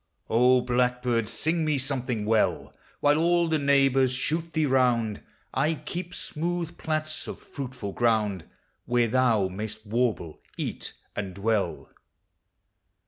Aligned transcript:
O 0.31 0.61
Blackbird! 0.61 1.29
sing 1.29 1.63
me 1.63 1.77
something 1.77 2.25
well: 2.25 2.73
While 3.01 3.19
all 3.19 3.47
the 3.47 3.59
neighbors 3.59 4.11
shoot 4.11 4.51
thee 4.51 4.65
round, 4.65 5.21
I 5.53 5.75
keep 5.75 6.15
smooth 6.15 6.75
plats 6.79 7.27
of 7.27 7.39
fruitful 7.39 7.91
ground, 7.93 8.45
Where 8.85 9.07
thou 9.07 9.47
inay'st 9.47 9.85
warble, 9.85 10.41
eat, 10.57 10.93
and 11.15 11.35
dwell. 11.35 11.91